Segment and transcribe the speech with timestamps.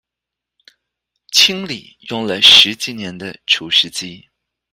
[1.29, 4.29] 清理用了十幾年的除濕機